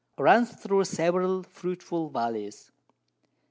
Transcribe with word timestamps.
runs 0.17 0.49
thro' 0.55 0.81
several 0.81 1.43
fruitful 1.43 2.09
Valleys. 2.09 2.71